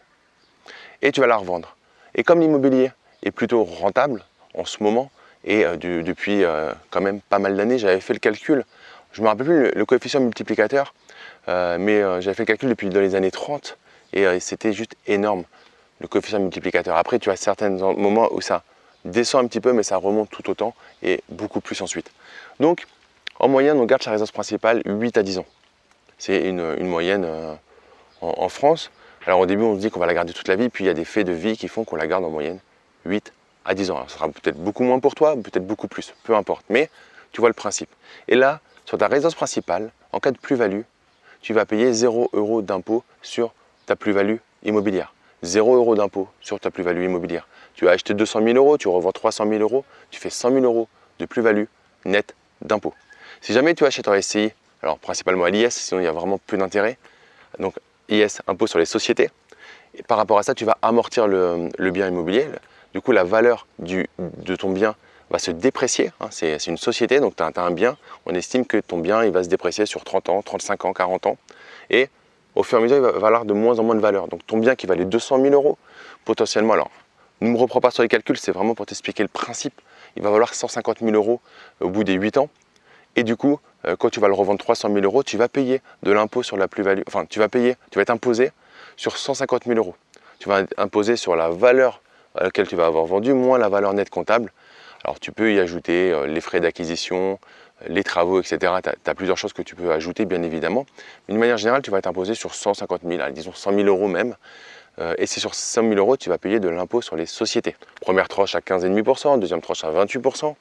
Et 1.02 1.12
tu 1.12 1.20
vas 1.20 1.26
la 1.26 1.36
revendre. 1.36 1.76
Et 2.14 2.22
comme 2.22 2.40
l'immobilier 2.40 2.92
est 3.22 3.30
plutôt 3.30 3.64
rentable 3.64 4.24
en 4.54 4.64
ce 4.64 4.82
moment, 4.82 5.10
et 5.44 5.64
euh, 5.64 5.76
depuis 5.76 6.44
euh, 6.44 6.72
quand 6.90 7.00
même 7.00 7.20
pas 7.20 7.38
mal 7.38 7.56
d'années, 7.56 7.78
j'avais 7.78 8.00
fait 8.00 8.12
le 8.12 8.18
calcul, 8.18 8.64
je 9.12 9.20
ne 9.20 9.24
me 9.24 9.28
rappelle 9.30 9.46
plus 9.46 9.70
le, 9.70 9.84
coefficient 9.84 10.20
multiplicateur, 10.20 10.94
euh, 11.48 11.78
mais 11.78 12.00
j'avais 12.20 12.34
fait 12.34 12.42
le 12.42 12.46
calcul 12.46 12.68
depuis 12.68 12.88
dans 12.90 13.00
les 13.00 13.14
années 13.14 13.30
30, 13.30 13.76
et 14.12 14.40
c'était 14.40 14.72
juste 14.72 14.96
énorme, 15.06 15.44
le 16.00 16.08
coefficient 16.08 16.40
multiplicateur. 16.40 16.96
Après, 16.96 17.18
tu 17.18 17.30
as 17.30 17.36
certains 17.36 17.70
moments 17.70 18.28
où 18.32 18.40
ça 18.40 18.62
descend 19.04 19.44
un 19.44 19.48
petit 19.48 19.60
peu, 19.60 19.72
mais 19.72 19.82
ça 19.82 19.96
remonte 19.96 20.30
tout 20.30 20.48
autant 20.50 20.74
et 21.02 21.22
beaucoup 21.28 21.60
plus 21.60 21.80
ensuite. 21.80 22.10
Donc, 22.60 22.86
en 23.38 23.48
moyenne, 23.48 23.78
on 23.78 23.84
garde 23.84 24.02
sa 24.02 24.10
résidence 24.10 24.32
principale 24.32 24.82
8 24.84 25.16
à 25.16 25.22
10 25.22 25.38
ans. 25.38 25.46
C'est 26.18 26.46
une, 26.46 26.86
moyenne 26.86 27.26
en, 28.20 28.48
France. 28.48 28.90
Alors 29.30 29.38
au 29.38 29.46
début, 29.46 29.62
on 29.62 29.76
se 29.76 29.80
dit 29.80 29.92
qu'on 29.92 30.00
va 30.00 30.06
la 30.06 30.14
garder 30.14 30.32
toute 30.32 30.48
la 30.48 30.56
vie, 30.56 30.70
puis 30.70 30.82
il 30.82 30.86
y 30.88 30.90
a 30.90 30.92
des 30.92 31.04
faits 31.04 31.24
de 31.24 31.30
vie 31.30 31.56
qui 31.56 31.68
font 31.68 31.84
qu'on 31.84 31.94
la 31.94 32.08
garde 32.08 32.24
en 32.24 32.30
moyenne 32.30 32.58
8 33.04 33.32
à 33.64 33.74
10 33.74 33.92
ans. 33.92 33.96
Alors, 33.98 34.10
ça 34.10 34.16
sera 34.16 34.28
peut-être 34.28 34.56
beaucoup 34.56 34.82
moins 34.82 34.98
pour 34.98 35.14
toi, 35.14 35.36
peut-être 35.36 35.64
beaucoup 35.64 35.86
plus, 35.86 36.12
peu 36.24 36.34
importe. 36.34 36.64
Mais 36.68 36.90
tu 37.30 37.40
vois 37.40 37.48
le 37.48 37.54
principe. 37.54 37.90
Et 38.26 38.34
là, 38.34 38.58
sur 38.86 38.98
ta 38.98 39.06
résidence 39.06 39.36
principale, 39.36 39.92
en 40.10 40.18
cas 40.18 40.32
de 40.32 40.36
plus-value, 40.36 40.80
tu 41.42 41.52
vas 41.52 41.64
payer 41.64 41.92
0 41.92 42.30
euros 42.32 42.60
d'impôt 42.60 43.04
sur 43.22 43.54
ta 43.86 43.94
plus-value 43.94 44.38
immobilière. 44.64 45.14
0 45.44 45.76
euros 45.76 45.94
d'impôt 45.94 46.26
sur 46.40 46.58
ta 46.58 46.72
plus-value 46.72 47.04
immobilière. 47.04 47.46
Tu 47.74 47.88
as 47.88 47.92
acheté 47.92 48.14
200 48.14 48.42
000 48.42 48.56
euros, 48.56 48.78
tu 48.78 48.88
revends 48.88 49.12
300 49.12 49.48
000 49.48 49.60
euros, 49.60 49.84
tu 50.10 50.18
fais 50.18 50.30
100 50.30 50.50
000 50.54 50.64
euros 50.64 50.88
de 51.20 51.26
plus-value 51.26 51.66
nette 52.04 52.34
d'impôt. 52.62 52.94
Si 53.42 53.52
jamais 53.52 53.76
tu 53.76 53.86
achètes 53.86 54.08
en 54.08 54.20
SCI, 54.20 54.50
alors 54.82 54.98
principalement 54.98 55.44
à 55.44 55.50
l'IS, 55.50 55.70
sinon 55.70 56.00
il 56.00 56.02
n'y 56.02 56.08
a 56.08 56.12
vraiment 56.12 56.38
plus 56.38 56.58
d'intérêt, 56.58 56.98
donc 57.60 57.76
IS, 58.10 58.40
impôt 58.46 58.66
sur 58.66 58.78
les 58.78 58.84
sociétés, 58.84 59.30
et 59.94 60.02
par 60.02 60.18
rapport 60.18 60.38
à 60.38 60.42
ça, 60.42 60.54
tu 60.54 60.64
vas 60.64 60.78
amortir 60.82 61.26
le, 61.26 61.90
bien 61.90 62.08
immobilier. 62.08 62.46
Du 62.94 63.00
coup, 63.00 63.12
la 63.12 63.24
valeur 63.24 63.66
de 63.78 64.56
ton 64.56 64.70
bien 64.70 64.94
va 65.30 65.38
se 65.38 65.50
déprécier. 65.50 66.10
Hein. 66.20 66.28
c'est 66.30 66.66
une 66.66 66.76
société, 66.76 67.20
donc 67.20 67.36
tu 67.36 67.42
as, 67.42 67.52
un 67.56 67.70
bien. 67.70 67.96
On 68.26 68.34
estime 68.34 68.66
que 68.66 68.78
ton 68.78 68.98
bien 68.98 69.24
il 69.24 69.30
va 69.30 69.44
se 69.44 69.48
déprécier 69.48 69.86
sur 69.86 70.04
30 70.04 70.28
ans, 70.28 70.42
35 70.42 70.84
ans, 70.84 70.92
40 70.92 71.26
ans. 71.26 71.38
Et 71.88 72.08
au 72.54 72.62
fur 72.62 72.78
et 72.78 72.80
à 72.80 72.82
mesure, 72.82 72.96
il 72.96 73.02
va 73.02 73.12
valoir 73.12 73.44
de 73.44 73.52
moins 73.52 73.78
en 73.78 73.84
moins 73.84 73.94
de 73.94 74.00
valeur. 74.00 74.28
Donc 74.28 74.46
ton 74.46 74.58
bien 74.58 74.74
qui 74.74 74.86
valait 74.86 75.04
200 75.04 75.40
000 75.40 75.54
euros, 75.54 75.78
potentiellement, 76.24 76.72
alors 76.72 76.90
ne 77.40 77.48
me 77.48 77.56
reprends 77.56 77.80
pas 77.80 77.90
sur 77.90 78.02
les 78.02 78.08
calculs, 78.08 78.36
c'est 78.36 78.52
vraiment 78.52 78.74
pour 78.74 78.86
t'expliquer 78.86 79.22
le 79.22 79.28
principe. 79.28 79.80
Il 80.16 80.22
va 80.22 80.30
valoir 80.30 80.52
150 80.52 80.98
000 80.98 81.12
euros 81.12 81.40
au 81.80 81.88
bout 81.88 82.04
des 82.04 82.14
8 82.14 82.36
ans. 82.36 82.50
Et 83.16 83.24
du 83.24 83.36
coup, 83.36 83.60
euh, 83.86 83.96
quand 83.96 84.10
tu 84.10 84.20
vas 84.20 84.28
le 84.28 84.34
revendre 84.34 84.58
300 84.58 84.92
000 84.92 85.04
euros, 85.04 85.22
tu 85.22 85.36
vas 85.36 85.48
payer 85.48 85.80
de 86.02 86.12
l'impôt 86.12 86.42
sur 86.42 86.56
la 86.56 86.68
plus-value. 86.68 87.02
Enfin, 87.06 87.24
tu 87.26 87.38
vas 87.38 87.48
payer, 87.48 87.76
tu 87.90 87.98
vas 87.98 88.02
être 88.02 88.10
imposé 88.10 88.52
sur 88.96 89.16
150 89.16 89.64
000 89.64 89.78
euros. 89.78 89.94
Tu 90.38 90.48
vas 90.48 90.60
être 90.60 91.16
sur 91.16 91.36
la 91.36 91.50
valeur 91.50 92.00
à 92.34 92.44
laquelle 92.44 92.68
tu 92.68 92.76
vas 92.76 92.86
avoir 92.86 93.04
vendu, 93.04 93.32
moins 93.34 93.58
la 93.58 93.68
valeur 93.68 93.92
nette 93.92 94.10
comptable. 94.10 94.52
Alors 95.04 95.18
tu 95.18 95.32
peux 95.32 95.52
y 95.52 95.58
ajouter 95.58 96.12
euh, 96.12 96.26
les 96.26 96.40
frais 96.40 96.60
d'acquisition, 96.60 97.38
euh, 97.82 97.86
les 97.88 98.04
travaux, 98.04 98.40
etc. 98.40 98.74
Tu 98.82 99.10
as, 99.10 99.14
plusieurs 99.14 99.38
choses 99.38 99.52
que 99.52 99.62
tu 99.62 99.74
peux 99.74 99.90
ajouter, 99.92 100.26
bien 100.26 100.42
évidemment. 100.42 100.86
Mais 101.26 101.32
d'une 101.32 101.40
manière 101.40 101.56
générale, 101.56 101.82
tu 101.82 101.90
vas 101.90 101.98
être 101.98 102.06
imposé 102.06 102.34
sur 102.34 102.54
150 102.54 103.02
000, 103.06 103.30
disons 103.32 103.52
100 103.52 103.74
000 103.74 103.86
euros 103.86 104.08
même. 104.08 104.36
et 105.16 105.26
c'est 105.26 105.40
sur 105.40 105.54
100 105.54 105.82
000 105.88 105.94
euros, 105.94 106.16
tu 106.18 106.28
vas 106.28 106.36
payer 106.36 106.60
de 106.60 106.68
l'impôt 106.68 107.00
sur 107.00 107.16
les 107.16 107.24
sociétés. 107.24 107.74
Première 108.02 108.28
tranche 108.28 108.54
à 108.54 108.60
15,5%, 108.60 109.40
deuxième 109.40 109.62
tranche 109.62 109.82
à 109.84 109.90
28%. 109.90 110.54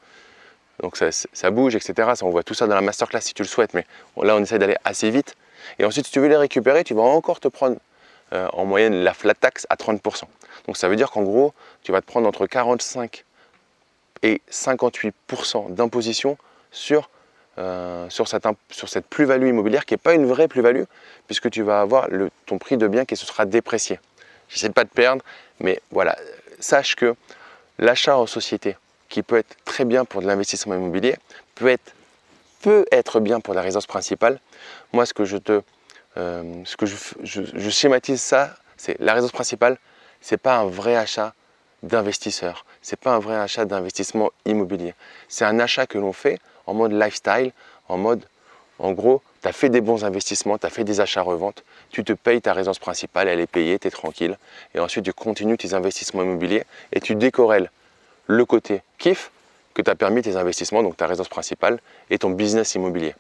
Donc 0.81 0.97
ça, 0.97 1.51
bouge, 1.51 1.75
etc. 1.75 2.09
On 2.21 2.29
voit 2.29 2.43
tout 2.43 2.53
ça 2.53 2.67
dans 2.67 2.75
la 2.75 2.81
masterclass 2.81 3.21
si 3.21 3.33
tu 3.33 3.43
le 3.43 3.47
souhaites, 3.47 3.73
mais 3.73 3.85
là 4.21 4.35
on 4.35 4.41
essaie 4.41 4.59
d'aller 4.59 4.77
assez 4.85 5.09
vite. 5.09 5.35
Et 5.77 5.85
ensuite, 5.85 6.05
si 6.05 6.11
tu 6.11 6.19
veux 6.19 6.27
les 6.27 6.37
récupérer, 6.37 6.83
tu 6.83 6.93
vas 6.93 7.01
encore 7.01 7.39
te 7.39 7.47
prendre 7.47 7.77
euh, 8.33 8.47
en 8.53 8.65
moyenne 8.65 9.03
la 9.03 9.13
flat 9.13 9.33
tax 9.33 9.65
à 9.69 9.75
30%. 9.75 10.23
Donc 10.67 10.77
ça 10.77 10.87
veut 10.87 10.95
dire 10.95 11.11
qu'en 11.11 11.23
gros, 11.23 11.53
tu 11.83 11.91
vas 11.91 12.01
te 12.01 12.05
prendre 12.05 12.27
entre 12.27 12.47
45 12.47 13.25
et 14.21 14.41
58% 14.51 15.73
d'imposition 15.73 16.37
sur, 16.71 17.09
euh, 17.57 18.09
sur 18.09 18.27
cette, 18.27 19.07
plus-value 19.09 19.47
immobilière 19.47 19.85
qui 19.85 19.93
n'est 19.93 19.99
pas 19.99 20.13
une 20.13 20.25
vraie 20.25 20.47
plus-value, 20.47 20.83
puisque 21.27 21.49
tu 21.49 21.61
vas 21.61 21.81
avoir 21.81 22.07
ton 22.45 22.57
prix 22.57 22.77
de 22.77 22.87
bien 22.87 23.05
qui 23.05 23.15
se 23.15 23.25
sera 23.25 23.45
déprécié. 23.45 23.99
J'essaie 24.49 24.69
pas 24.69 24.83
de 24.83 24.89
perdre, 24.89 25.23
mais 25.59 25.81
voilà, 25.91 26.17
sache 26.59 26.95
que 26.95 27.15
l'achat 27.77 28.17
en 28.17 28.27
société, 28.27 28.75
qui 29.09 29.23
peut 29.23 29.37
être 29.37 29.57
très 29.65 29.85
bien 29.85 30.05
pour 30.05 30.21
de 30.21 30.27
l'investissement 30.27 30.75
immobilier, 30.75 31.15
peut 31.55 31.67
être, 31.67 31.93
peut 32.61 32.85
être 32.91 33.19
bien 33.19 33.39
pour 33.39 33.53
la 33.53 33.61
résidence 33.61 33.87
principale. 33.87 34.39
Moi, 34.93 35.05
ce 35.05 35.13
que 35.13 35.25
je 35.25 35.37
te, 35.37 35.61
euh, 36.17 36.61
ce 36.63 36.77
que 36.77 36.85
je, 36.85 37.69
schématise 37.69 38.21
ça, 38.21 38.55
c'est 38.77 38.99
la 38.99 39.13
résidence 39.13 39.31
principale, 39.31 39.77
c'est 40.21 40.37
pas 40.37 40.57
un 40.57 40.65
vrai 40.65 40.95
achat 40.95 41.33
d'investisseur, 41.83 42.65
c'est 42.81 42.99
pas 42.99 43.11
un 43.11 43.19
vrai 43.19 43.35
achat 43.35 43.65
d'investissement 43.65 44.31
immobilier. 44.45 44.93
C'est 45.27 45.45
un 45.45 45.59
achat 45.59 45.87
que 45.87 45.97
l'on 45.97 46.13
fait 46.13 46.39
en 46.67 46.73
mode 46.73 46.91
lifestyle, 46.91 47.51
en 47.87 47.97
mode, 47.97 48.23
en 48.77 48.91
gros, 48.91 49.21
tu 49.41 49.47
as 49.47 49.53
fait 49.53 49.69
des 49.69 49.81
bons 49.81 50.03
investissements, 50.03 50.57
tu 50.57 50.65
as 50.65 50.69
fait 50.69 50.83
des 50.83 51.01
achats-reventes, 51.01 51.63
tu 51.89 52.03
te 52.03 52.13
payes 52.13 52.41
ta 52.41 52.53
résidence 52.53 52.79
principale, 52.79 53.27
elle 53.27 53.39
est 53.39 53.47
payée, 53.47 53.79
tu 53.79 53.87
es 53.87 53.91
tranquille, 53.91 54.37
et 54.75 54.79
ensuite 54.79 55.05
tu 55.05 55.13
continues 55.13 55.57
tes 55.57 55.73
investissements 55.73 56.21
immobiliers 56.21 56.63
et 56.91 56.99
tu 56.99 57.15
décorrèles 57.15 57.71
le 58.29 58.45
côté 58.45 58.83
kiff 58.99 59.31
que 59.73 59.81
tu 59.81 59.89
as 59.89 59.95
permis 59.95 60.21
tes 60.21 60.35
investissements, 60.35 60.83
donc 60.83 60.95
ta 60.95 61.07
résidence 61.07 61.29
principale 61.29 61.79
et 62.11 62.19
ton 62.19 62.29
business 62.29 62.75
immobilier. 62.75 63.15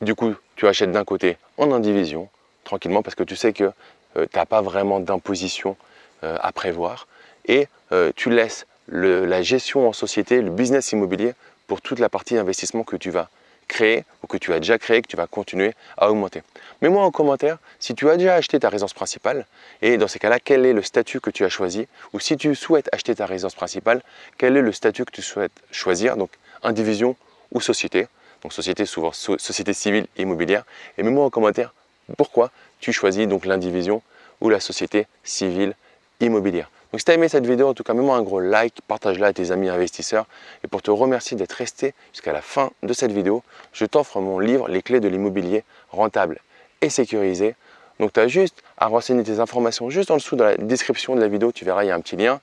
Du 0.00 0.16
coup, 0.16 0.34
tu 0.56 0.66
achètes 0.66 0.90
d'un 0.90 1.04
côté 1.04 1.38
en 1.58 1.70
indivision, 1.70 2.28
tranquillement, 2.64 3.02
parce 3.02 3.14
que 3.14 3.22
tu 3.22 3.36
sais 3.36 3.52
que 3.52 3.70
euh, 4.16 4.26
tu 4.30 4.36
n'as 4.36 4.44
pas 4.44 4.60
vraiment 4.60 4.98
d'imposition 4.98 5.76
euh, 6.24 6.36
à 6.40 6.50
prévoir, 6.50 7.06
et 7.46 7.68
euh, 7.92 8.10
tu 8.16 8.30
laisses 8.30 8.66
la 8.88 9.42
gestion 9.42 9.88
en 9.88 9.92
société, 9.92 10.42
le 10.42 10.50
business 10.50 10.90
immobilier, 10.90 11.34
pour 11.68 11.80
toute 11.80 12.00
la 12.00 12.08
partie 12.08 12.36
investissement 12.36 12.82
que 12.82 12.96
tu 12.96 13.10
vas 13.10 13.30
créé 13.72 14.04
ou 14.22 14.26
que 14.26 14.36
tu 14.36 14.52
as 14.52 14.60
déjà 14.60 14.78
créé, 14.78 15.00
que 15.02 15.08
tu 15.08 15.16
vas 15.16 15.26
continuer 15.26 15.74
à 15.96 16.10
augmenter. 16.10 16.42
Mets-moi 16.82 17.02
en 17.02 17.10
commentaire 17.10 17.58
si 17.80 17.94
tu 17.94 18.08
as 18.10 18.16
déjà 18.16 18.34
acheté 18.34 18.60
ta 18.60 18.68
résidence 18.68 18.92
principale 18.92 19.46
et 19.80 19.96
dans 19.96 20.08
ces 20.08 20.18
cas-là, 20.18 20.38
quel 20.38 20.66
est 20.66 20.74
le 20.74 20.82
statut 20.82 21.20
que 21.20 21.30
tu 21.30 21.44
as 21.44 21.48
choisi 21.48 21.88
ou 22.12 22.20
si 22.20 22.36
tu 22.36 22.54
souhaites 22.54 22.88
acheter 22.92 23.14
ta 23.14 23.26
résidence 23.26 23.54
principale, 23.54 24.02
quel 24.36 24.56
est 24.56 24.62
le 24.62 24.72
statut 24.72 25.04
que 25.04 25.10
tu 25.10 25.22
souhaites 25.22 25.58
choisir, 25.70 26.16
donc 26.16 26.30
indivision 26.62 27.16
ou 27.50 27.60
société. 27.60 28.06
Donc 28.42 28.52
société, 28.52 28.84
souvent 28.86 29.12
société 29.12 29.72
civile 29.72 30.06
immobilière. 30.18 30.64
Et 30.98 31.02
mets-moi 31.02 31.24
en 31.24 31.30
commentaire 31.30 31.72
pourquoi 32.16 32.50
tu 32.80 32.92
choisis 32.92 33.26
donc 33.26 33.46
l'indivision 33.46 34.02
ou 34.40 34.50
la 34.50 34.60
société 34.60 35.06
civile 35.24 35.74
immobilière. 36.20 36.70
Donc 36.92 37.00
si 37.00 37.06
tu 37.06 37.10
as 37.10 37.14
aimé 37.14 37.28
cette 37.28 37.46
vidéo, 37.46 37.68
en 37.68 37.74
tout 37.74 37.84
cas, 37.84 37.94
mets-moi 37.94 38.16
un 38.16 38.22
gros 38.22 38.38
like, 38.38 38.82
partage-la 38.86 39.28
à 39.28 39.32
tes 39.32 39.50
amis 39.50 39.70
investisseurs. 39.70 40.26
Et 40.62 40.68
pour 40.68 40.82
te 40.82 40.90
remercier 40.90 41.38
d'être 41.38 41.52
resté 41.52 41.94
jusqu'à 42.12 42.32
la 42.32 42.42
fin 42.42 42.70
de 42.82 42.92
cette 42.92 43.12
vidéo, 43.12 43.42
je 43.72 43.86
t'offre 43.86 44.20
mon 44.20 44.38
livre 44.38 44.68
Les 44.68 44.82
clés 44.82 45.00
de 45.00 45.08
l'immobilier 45.08 45.64
rentable 45.88 46.38
et 46.82 46.90
sécurisé. 46.90 47.54
Donc 47.98 48.12
tu 48.12 48.20
as 48.20 48.28
juste 48.28 48.62
à 48.76 48.88
renseigner 48.88 49.22
tes 49.22 49.40
informations 49.40 49.88
juste 49.88 50.10
en 50.10 50.16
dessous 50.16 50.36
dans 50.36 50.44
la 50.44 50.56
description 50.56 51.14
de 51.14 51.20
la 51.20 51.28
vidéo, 51.28 51.50
tu 51.50 51.64
verras, 51.64 51.82
il 51.82 51.86
y 51.86 51.90
a 51.90 51.94
un 51.94 52.00
petit 52.00 52.16
lien. 52.16 52.40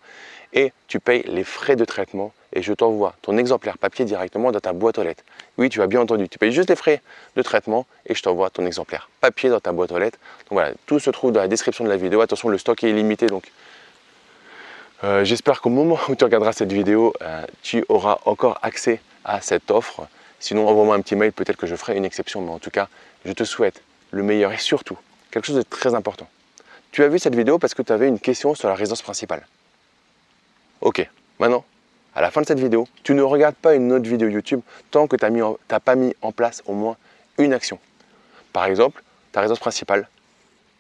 Et 0.53 0.73
tu 0.87 0.99
payes 0.99 1.23
les 1.27 1.43
frais 1.43 1.75
de 1.75 1.85
traitement 1.85 2.33
et 2.53 2.63
je 2.63 2.73
t'envoie 2.73 3.13
ton 3.21 3.37
exemplaire 3.37 3.77
papier 3.77 4.03
directement 4.05 4.51
dans 4.51 4.59
ta 4.59 4.73
boîte 4.73 4.97
aux 4.97 5.03
lettres. 5.03 5.23
Oui, 5.59 5.69
tu 5.69 5.79
as 5.83 5.85
bien 5.85 6.01
entendu, 6.01 6.27
tu 6.27 6.39
payes 6.39 6.51
juste 6.51 6.69
les 6.69 6.75
frais 6.75 7.03
de 7.35 7.43
traitement 7.43 7.85
et 8.07 8.15
je 8.15 8.23
t'envoie 8.23 8.49
ton 8.49 8.65
exemplaire 8.65 9.11
papier 9.21 9.51
dans 9.51 9.59
ta 9.59 9.73
boîte 9.73 9.91
aux 9.91 9.99
lettres. 9.99 10.17
Donc 10.49 10.53
voilà, 10.53 10.71
tout 10.87 10.97
se 10.97 11.11
trouve 11.11 11.33
dans 11.33 11.41
la 11.41 11.47
description 11.47 11.83
de 11.83 11.89
la 11.89 11.97
vidéo. 11.97 12.21
Attention, 12.21 12.49
le 12.49 12.57
stock 12.57 12.83
est 12.83 12.89
illimité, 12.89 13.27
donc 13.27 13.51
euh, 15.03 15.23
j'espère 15.23 15.61
qu'au 15.61 15.69
moment 15.69 15.97
où 16.09 16.15
tu 16.15 16.23
regarderas 16.23 16.53
cette 16.53 16.73
vidéo, 16.73 17.13
euh, 17.21 17.45
tu 17.61 17.85
auras 17.87 18.19
encore 18.25 18.59
accès 18.61 19.01
à 19.23 19.41
cette 19.41 19.71
offre. 19.71 20.07
Sinon, 20.39 20.67
envoie-moi 20.67 20.95
un 20.95 21.01
petit 21.01 21.15
mail, 21.15 21.31
peut-être 21.31 21.57
que 21.57 21.67
je 21.67 21.75
ferai 21.75 21.95
une 21.95 22.05
exception, 22.05 22.41
mais 22.41 22.51
en 22.51 22.59
tout 22.59 22.69
cas, 22.69 22.87
je 23.25 23.31
te 23.31 23.43
souhaite 23.43 23.81
le 24.11 24.23
meilleur 24.23 24.51
et 24.51 24.57
surtout, 24.57 24.97
quelque 25.31 25.45
chose 25.45 25.55
de 25.55 25.61
très 25.61 25.95
important. 25.95 26.27
Tu 26.91 27.03
as 27.03 27.07
vu 27.07 27.19
cette 27.19 27.35
vidéo 27.35 27.59
parce 27.59 27.73
que 27.73 27.81
tu 27.81 27.93
avais 27.93 28.07
une 28.07 28.19
question 28.19 28.55
sur 28.55 28.67
la 28.67 28.75
résidence 28.75 29.01
principale. 29.01 29.45
Ok, 30.81 31.07
maintenant, 31.39 31.63
à 32.15 32.21
la 32.21 32.31
fin 32.31 32.41
de 32.41 32.47
cette 32.47 32.59
vidéo, 32.59 32.87
tu 33.03 33.13
ne 33.13 33.21
regardes 33.21 33.55
pas 33.55 33.75
une 33.75 33.91
autre 33.93 34.09
vidéo 34.09 34.27
YouTube 34.27 34.61
tant 34.91 35.07
que 35.07 35.15
tu 35.15 35.25
n'as 35.25 35.79
pas 35.79 35.95
mis 35.95 36.15
en 36.21 36.31
place 36.31 36.63
au 36.65 36.73
moins 36.73 36.97
une 37.37 37.53
action. 37.53 37.79
Par 38.51 38.65
exemple, 38.65 39.03
ta 39.31 39.41
résidence 39.41 39.59
principale, 39.59 40.09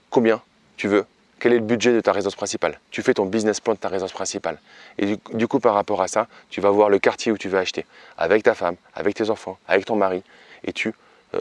combien 0.09 0.41
tu 0.77 0.87
veux 0.87 1.05
quel 1.39 1.53
est 1.53 1.59
le 1.59 1.65
budget 1.65 1.93
de 1.93 2.01
ta 2.01 2.11
résidence 2.11 2.35
principale? 2.35 2.79
Tu 2.91 3.01
fais 3.01 3.13
ton 3.13 3.25
business 3.25 3.59
plan 3.59 3.73
de 3.73 3.79
ta 3.79 3.87
résidence 3.87 4.11
principale. 4.11 4.59
Et 4.97 5.17
du, 5.33 5.47
coup, 5.47 5.59
par 5.59 5.73
rapport 5.73 6.01
à 6.01 6.07
ça, 6.07 6.27
tu 6.49 6.61
vas 6.61 6.69
voir 6.69 6.89
le 6.89 6.99
quartier 6.99 7.31
où 7.31 7.37
tu 7.37 7.49
veux 7.49 7.57
acheter, 7.57 7.85
avec 8.17 8.43
ta 8.43 8.53
femme, 8.53 8.75
avec 8.93 9.15
tes 9.15 9.29
enfants, 9.29 9.57
avec 9.67 9.85
ton 9.85 9.95
mari, 9.95 10.23
et 10.63 10.73
tu 10.73 10.93
euh, 11.33 11.39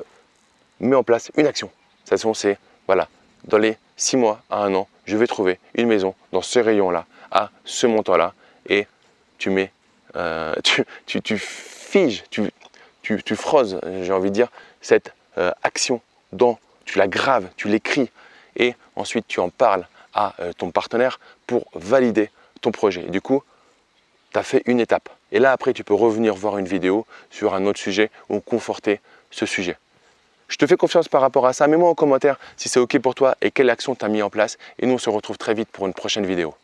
mets 0.80 0.96
en 0.96 1.02
place 1.02 1.30
une 1.36 1.46
action. 1.46 1.70
Cette 2.04 2.14
action, 2.14 2.34
c'est, 2.34 2.58
voilà, 2.86 3.08
dans 3.44 3.58
les 3.58 3.76
six 3.96 4.16
mois 4.16 4.42
à 4.50 4.62
un 4.62 4.74
an, 4.74 4.88
je 5.04 5.16
vais 5.16 5.26
trouver 5.26 5.58
une 5.74 5.88
maison 5.88 6.14
dans 6.32 6.42
ce 6.42 6.58
rayon-là, 6.58 7.06
à 7.30 7.50
ce 7.64 7.86
montant-là, 7.86 8.34
et 8.68 8.86
tu 9.38 9.50
mets, 9.50 9.72
euh, 10.16 10.54
tu, 11.06 11.38
figes, 11.38 12.24
tu, 12.30 12.50
tu, 13.02 13.20
j'ai 14.02 14.12
envie 14.12 14.30
de 14.30 14.34
dire, 14.34 14.48
cette 14.80 15.12
euh, 15.38 15.50
action 15.62 16.00
dans, 16.32 16.58
tu 16.84 16.98
la 16.98 17.08
graves, 17.08 17.48
tu 17.56 17.68
l'écris, 17.68 18.10
et 18.56 18.74
ensuite 18.98 19.26
tu 19.28 19.40
en 19.40 19.48
parles 19.48 19.86
à 20.14 20.34
euh, 20.40 20.52
ton 20.52 20.70
partenaire 20.70 21.20
pour 21.46 21.66
valider 21.74 22.30
ton 22.60 22.72
projet. 22.72 23.02
du 23.02 23.20
coup, 23.20 23.42
tu 24.32 24.38
as 24.38 24.42
fait 24.42 24.62
une 24.66 24.80
étape. 24.80 25.08
Et 25.32 25.38
là, 25.38 25.52
après, 25.52 25.72
tu 25.72 25.84
peux 25.84 25.94
revenir 25.94 26.34
voir 26.34 26.58
une 26.58 26.66
vidéo 26.66 27.06
sur 27.30 27.54
un 27.54 27.64
autre 27.66 27.78
sujet 27.78 28.10
ou 28.28 28.40
conforter 28.40 29.00
ce 29.30 29.46
sujet. 29.46 29.76
Je 30.48 30.56
te 30.56 30.66
fais 30.66 30.76
confiance 30.76 31.08
par 31.08 31.20
rapport 31.20 31.46
à 31.46 31.52
ça. 31.52 31.66
Mets-moi 31.66 31.88
en 31.88 31.94
commentaire 31.94 32.38
si 32.56 32.68
c'est 32.68 32.80
OK 32.80 32.98
pour 32.98 33.14
toi 33.14 33.36
et 33.42 33.50
quelle 33.50 33.70
action 33.70 33.94
tu 33.94 34.04
as 34.04 34.08
mis 34.08 34.22
en 34.22 34.30
place. 34.30 34.58
Et 34.78 34.86
nous, 34.86 34.94
on 34.94 34.98
se 34.98 35.10
retrouve 35.10 35.36
très 35.36 35.54
vite 35.54 35.68
pour 35.70 35.86
une 35.86 35.94
prochaine 35.94 36.26
vidéo. 36.26 36.54